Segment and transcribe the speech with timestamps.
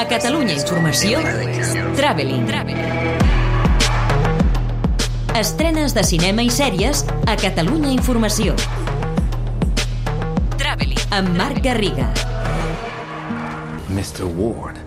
[0.00, 1.18] A Catalunya Informació,
[1.92, 2.46] Traveling.
[5.36, 8.54] Estrenes de cinema i sèries a Catalunya Informació.
[10.56, 11.04] Traveling.
[11.12, 12.08] Amb Marc Garriga.
[13.92, 14.24] Mr.
[14.24, 14.80] Ward,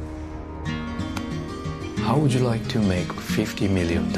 [2.02, 4.10] how would you like to make $50 million?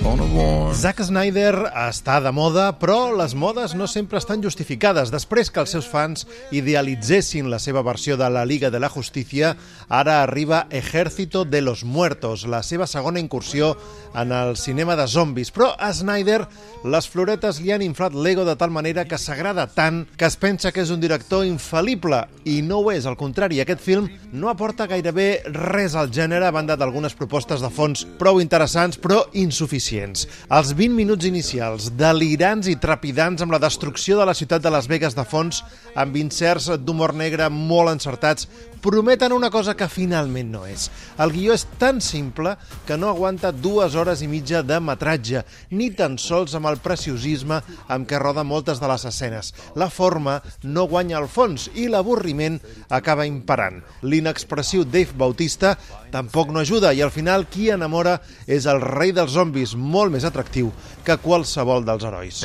[0.00, 5.10] Zack Snyder està de moda, però les modes no sempre estan justificades.
[5.12, 6.24] Després que els seus fans
[6.56, 9.56] idealitzessin la seva versió de la Liga de la Justícia,
[9.88, 13.76] ara arriba Ejército de los Muertos, la seva segona incursió
[14.14, 15.52] en el cinema de zombis.
[15.52, 16.46] Però a Snyder
[16.88, 20.72] les floretes li han inflat l'ego de tal manera que s'agrada tant que es pensa
[20.72, 24.88] que és un director infal·lible, i no ho és, al contrari, aquest film no aporta
[24.88, 30.26] gairebé res al gènere a banda d'algunes propostes de fons prou interessants però insuficients suficients.
[30.50, 34.88] Els 20 minuts inicials, delirants i trepidants amb la destrucció de la ciutat de Las
[34.88, 38.46] Vegas de fons, amb inserts d'humor negre molt encertats,
[38.80, 40.88] prometen una cosa que finalment no és.
[41.20, 42.54] El guió és tan simple
[42.86, 47.60] que no aguanta dues hores i mitja de metratge, ni tan sols amb el preciosisme
[47.88, 49.52] amb què roda moltes de les escenes.
[49.76, 53.82] La forma no guanya el fons i l'avorriment acaba imparant.
[54.02, 55.76] L'inexpressiu Dave Bautista
[56.10, 60.26] tampoc no ajuda i al final qui enamora és el rei dels zombis, molt més
[60.28, 60.70] atractiu
[61.04, 62.44] que qualsevol dels herois.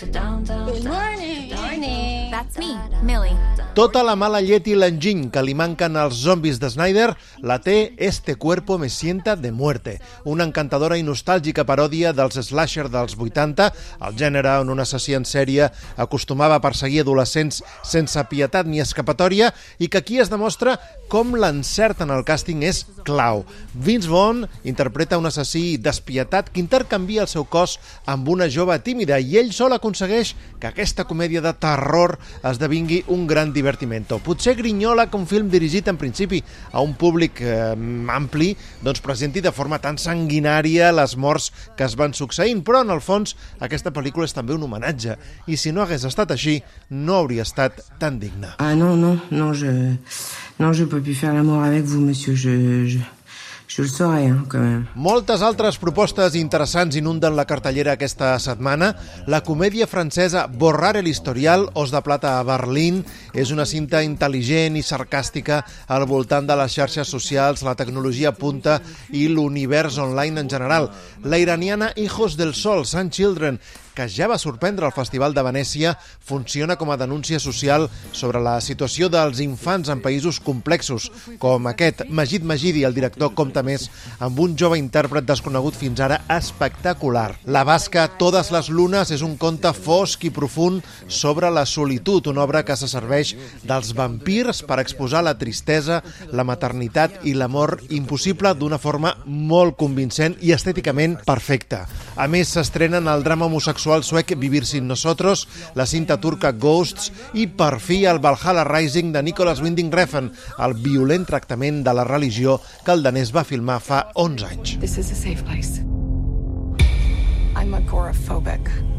[0.00, 1.50] Good morning.
[1.70, 2.30] morning.
[2.30, 3.36] That's me, Millie.
[3.74, 7.12] Tota la mala llet i l'enginy que li manquen als zombis de Snyder
[7.46, 12.88] la té Este cuerpo me sienta de muerte, una encantadora i nostàlgica paròdia dels slasher
[12.90, 13.70] dels 80,
[14.06, 19.52] el gènere on un assassí en sèrie acostumava a perseguir adolescents sense pietat ni escapatòria
[19.78, 20.78] i que aquí es demostra
[21.10, 23.42] com l'encert en el càsting és clau.
[23.74, 29.18] Vince Vaughn interpreta un assassí despietat que intercanvia el seu cos amb una jove tímida
[29.18, 32.14] i ell sol aconsegueix que aquesta comèdia de terror
[32.46, 34.20] esdevingui un gran divertimento.
[34.22, 37.74] Potser grinyola que un film dirigit en principi a un públic eh,
[38.14, 38.52] ampli
[38.84, 43.02] doncs presenti de forma tan sanguinària les morts que es van succeint, però en el
[43.02, 45.18] fons aquesta pel·lícula és també un homenatge
[45.50, 48.54] i si no hagués estat així no hauria estat tan digna.
[48.62, 49.74] Ah non, non, non, je...
[50.60, 52.34] Non, je peux plus faire l'amour avec vous, monsieur.
[52.34, 52.98] Je, je,
[53.66, 54.86] je le saurais, hein, quand même.
[54.96, 58.96] Moltes altres propostes interessants inunden la cartellera aquesta setmana.
[59.26, 64.74] La comèdia francesa Borrar el historial, Os de plata a Berlín, és una cinta intel·ligent
[64.74, 68.80] i sarcàstica al voltant de les xarxes socials, la tecnologia punta
[69.12, 70.90] i l'univers online en general.
[71.22, 73.60] La iraniana Hijos del Sol, Sun Children,
[74.00, 75.90] que ja va sorprendre el Festival de Venècia,
[76.24, 81.10] funciona com a denúncia social sobre la situació dels infants en països complexos,
[81.42, 82.06] com aquest.
[82.08, 83.90] Magid Magidi, el director, compta més
[84.24, 87.34] amb un jove intèrpret desconegut fins ara espectacular.
[87.44, 92.46] La basca Totes les lunes és un conte fosc i profund sobre la solitud, una
[92.46, 93.34] obra que se serveix
[93.68, 96.00] dels vampirs per exposar la tristesa,
[96.32, 101.84] la maternitat i l'amor impossible d'una forma molt convincent i estèticament perfecta.
[102.16, 107.10] A més, s'estrenen el drama homosexual sexual suec Vivir sin nosotros, la cinta turca Ghosts
[107.34, 112.04] i per fi el Valhalla Rising de Nicholas Winding Refn, el violent tractament de la
[112.04, 114.76] religió que el danès va filmar fa 11 anys.
[114.78, 115.82] This is a safe place.
[117.58, 118.89] I'm agoraphobic.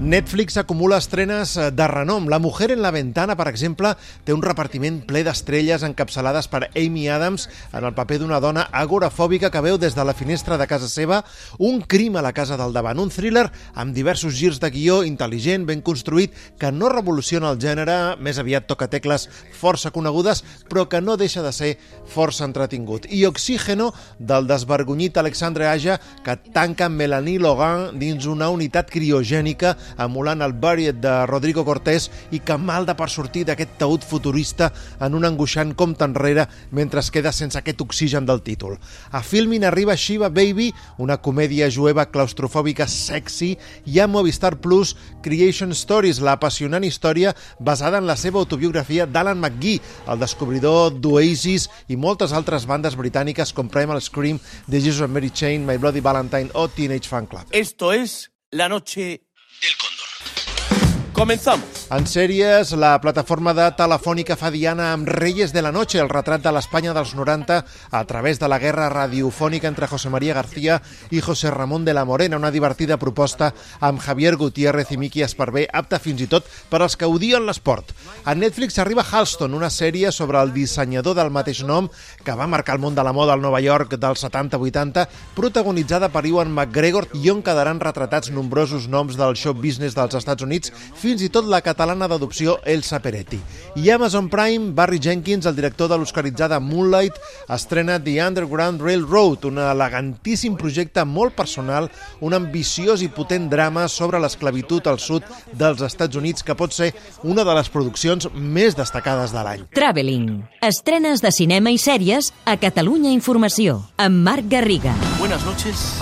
[0.00, 2.26] Netflix acumula estrenes eh, de renom.
[2.30, 3.90] La mujer en la ventana, per exemple,
[4.24, 9.50] té un repartiment ple d'estrelles encapçalades per Amy Adams en el paper d'una dona agorafòbica
[9.52, 11.18] que veu des de la finestra de casa seva
[11.58, 12.96] un crim a la casa del davant.
[12.96, 18.16] Un thriller amb diversos girs de guió intel·ligent, ben construït, que no revoluciona el gènere,
[18.16, 20.40] més aviat toca tecles força conegudes,
[20.72, 21.74] però que no deixa de ser
[22.08, 23.04] força entretingut.
[23.12, 30.42] I Oxígeno, del desvergonyit Alexandre Aja, que tanca Melanie Logan dins una unitat criogènica emulant
[30.42, 34.70] el Buried de Rodrigo Cortés i que malda per sortir d'aquest taüt futurista
[35.00, 38.78] en un angoixant compte enrere mentre es queda sense aquest oxigen del títol.
[39.10, 43.56] A Filmin arriba Shiva Baby, una comèdia jueva claustrofòbica sexy,
[43.86, 46.38] i a Movistar Plus Creation Stories, la
[46.82, 52.96] història basada en la seva autobiografia d'Alan McGee, el descobridor d'Oasis i moltes altres bandes
[52.96, 57.26] britàniques com Primal Scream, The Jesus and Mary Chain, My Bloody Valentine o Teenage Fan
[57.26, 57.46] Club.
[57.50, 59.22] Esto es La Noche
[59.60, 61.12] del Cóndor.
[61.12, 61.79] Comenzamos.
[61.90, 66.44] En sèries, la plataforma de Telefònica fa diana amb Reyes de la Noche, el retrat
[66.44, 67.56] de l'Espanya dels 90
[67.90, 70.76] a través de la guerra radiofònica entre José María García
[71.10, 73.48] i José Ramón de la Morena, una divertida proposta
[73.80, 77.90] amb Javier Gutiérrez i Miqui Esparvé, apta fins i tot per als que odien l'esport.
[78.22, 81.90] A Netflix arriba Halston, una sèrie sobre el dissenyador del mateix nom
[82.22, 86.22] que va marcar el món de la moda al Nova York dels 70-80, protagonitzada per
[86.22, 91.26] Ewan McGregor i on quedaran retratats nombrosos noms del show business dels Estats Units, fins
[91.26, 93.38] i tot la catalana catalana d'adopció Elsa Peretti.
[93.80, 97.16] I Amazon Prime, Barry Jenkins, el director de l'oscaritzada Moonlight,
[97.48, 101.88] estrena The Underground Railroad, un elegantíssim projecte molt personal,
[102.20, 105.24] un ambiciós i potent drama sobre l'esclavitud al sud
[105.56, 106.92] dels Estats Units que pot ser
[107.24, 109.66] una de les produccions més destacades de l'any.
[109.72, 110.42] Traveling.
[110.60, 114.92] Estrenes de cinema i sèries a Catalunya Informació, amb Marc Garriga.
[115.16, 115.94] Buenas noches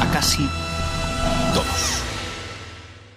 [0.00, 0.48] a casi